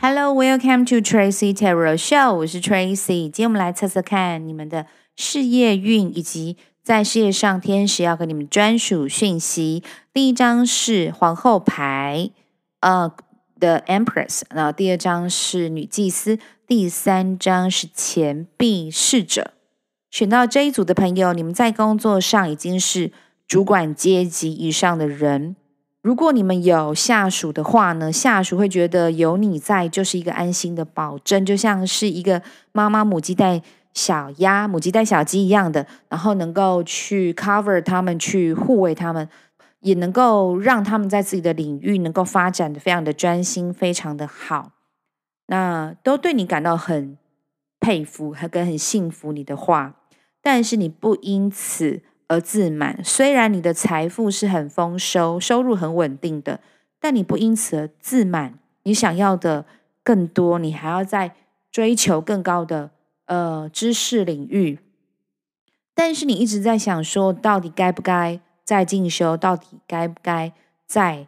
[0.00, 2.32] Hello, welcome to Tracy Tarot Show。
[2.32, 4.86] 我是 Tracy，今天我们来测测看你们的
[5.16, 9.82] 事业运以及在事业上天使要给你们专属讯息。
[10.12, 12.30] 第一张是皇后牌，
[12.78, 13.12] 呃
[13.58, 14.42] ，The Empress。
[14.50, 19.54] 然后第二张是女祭司，第三张是钱币侍者。
[20.12, 23.10] 选到这一组的朋友，你们在工作上已经是
[23.48, 25.56] 主管阶级以上的人。
[26.00, 32.40] 如果你们有下属的话呢，下属会觉得有你在就是一个安心的保证，就像是一个
[32.72, 33.60] 妈妈母鸡带
[33.92, 39.28] 小鸭、母鸡带小鸡一样的，然后能够去 cover 他们，去护卫他们，
[39.80, 44.70] 也能够让他们在自己的领域能够发展的非常的专心，非常的好。
[45.48, 47.18] 那都对你感到很
[47.80, 49.96] 佩服，还跟很幸福你的话，
[50.40, 52.02] 但是你不因此。
[52.28, 56.60] 而自满，虽然你的财富是很丰收，收入很稳定的，
[57.00, 58.58] 但你不因此而自满。
[58.82, 59.64] 你想要的
[60.02, 61.34] 更多，你还要再
[61.70, 62.90] 追求更高的
[63.24, 64.78] 呃知识领域。
[65.94, 69.34] 但是你一直在想说，到底该不该再进修？
[69.34, 70.52] 到底该不该
[70.86, 71.26] 再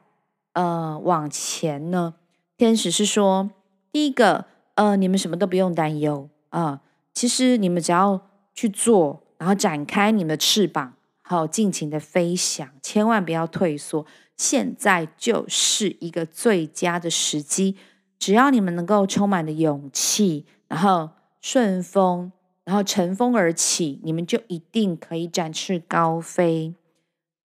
[0.53, 2.15] 呃往前呢？
[2.59, 3.51] 天使是说，
[3.91, 6.81] 第一个，呃，你们什么都不用担忧啊，呃，
[7.15, 8.21] 其实你们只要
[8.53, 9.23] 去做。
[9.41, 14.05] 然后展开你们的翅膀，好，尽情的飞翔，千万不要退缩。
[14.37, 17.75] 现在就是一个最佳的时机，
[18.19, 21.09] 只要你们能够充满了勇气，然后
[21.41, 22.31] 顺风，
[22.65, 26.75] 然后乘风而起，你们就一定可以展翅高飞。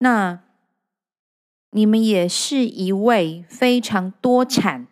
[0.00, 0.40] 那
[1.70, 4.86] 你们也是一位非常多产，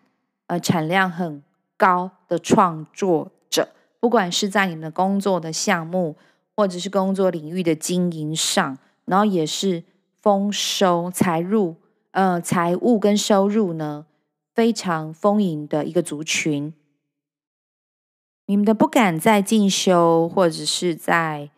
[0.46, 1.42] 呃，产量很
[1.76, 3.68] 高的创作者，
[4.00, 6.16] 不管是在你们工作的项目。
[6.56, 9.82] 或者是工作领域的经营上，然后也是
[10.14, 11.76] 丰收财入，
[12.12, 14.06] 呃，财务跟收入呢
[14.54, 16.72] 非常丰盈的一个族群。
[18.46, 21.50] 你们的不敢再进修，或者是在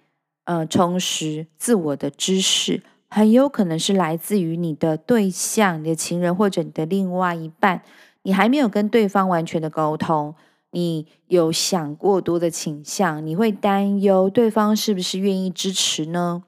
[0.45, 7.83] 呃充实自我的知识，很有可能是来自于你的对象、你的情人或者你的另外一半，
[8.23, 10.35] 你还没有跟对方完全的沟通。
[10.77, 16.43] 你有想过多的倾向，你会担忧对方是不是愿意支持呢？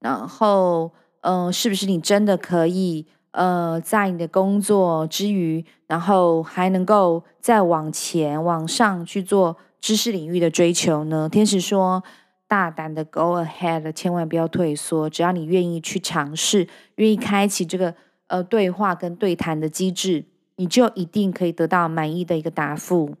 [0.00, 11.28] 然后，嗯、是不是你真的可以，呃，在你的工作之余，然后还能够再往前往上去做知识领域的追求呢？
[11.28, 12.02] 天使说，
[12.48, 17.94] 大胆的 go ahead，千万不要退缩，只要你愿意去尝试，愿意开启这个
[18.28, 20.24] 呃对话跟对谈的机制，
[20.56, 23.16] 你就一定可以得到满意的一个答复。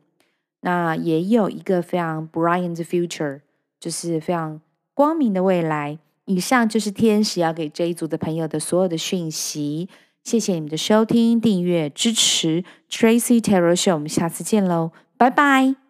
[0.60, 3.40] 那也有一个非常 bright 的 future，
[3.78, 4.60] 就是非常
[4.94, 5.98] 光明的未来。
[6.24, 9.88] 以上就是天使要给这一组的朋友的所有的讯息。
[10.24, 15.85] 谢谢你们的收听、订阅、支持 Tracy Tarot Show，我们下次见喽，拜拜。